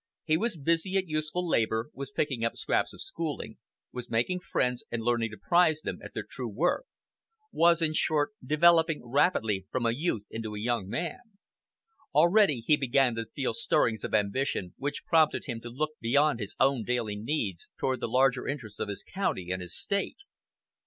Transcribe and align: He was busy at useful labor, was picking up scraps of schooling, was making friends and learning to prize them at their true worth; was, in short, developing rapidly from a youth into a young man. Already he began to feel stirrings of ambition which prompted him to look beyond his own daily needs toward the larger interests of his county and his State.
He 0.23 0.35
was 0.35 0.57
busy 0.57 0.97
at 0.97 1.07
useful 1.07 1.47
labor, 1.47 1.91
was 1.93 2.09
picking 2.09 2.43
up 2.43 2.57
scraps 2.57 2.91
of 2.91 3.03
schooling, 3.03 3.59
was 3.93 4.09
making 4.09 4.39
friends 4.39 4.83
and 4.89 5.03
learning 5.03 5.29
to 5.29 5.37
prize 5.37 5.81
them 5.81 5.99
at 6.03 6.15
their 6.15 6.25
true 6.27 6.47
worth; 6.47 6.87
was, 7.51 7.83
in 7.83 7.93
short, 7.93 8.31
developing 8.43 9.05
rapidly 9.07 9.67
from 9.69 9.85
a 9.85 9.91
youth 9.91 10.25
into 10.31 10.55
a 10.55 10.59
young 10.59 10.89
man. 10.89 11.19
Already 12.15 12.61
he 12.61 12.75
began 12.77 13.13
to 13.13 13.27
feel 13.35 13.53
stirrings 13.53 14.03
of 14.03 14.15
ambition 14.15 14.73
which 14.79 15.05
prompted 15.05 15.45
him 15.45 15.61
to 15.61 15.69
look 15.69 15.91
beyond 15.99 16.39
his 16.39 16.55
own 16.59 16.83
daily 16.83 17.15
needs 17.15 17.69
toward 17.79 17.99
the 17.99 18.07
larger 18.09 18.47
interests 18.47 18.79
of 18.79 18.89
his 18.89 19.03
county 19.03 19.51
and 19.51 19.61
his 19.61 19.77
State. 19.77 20.17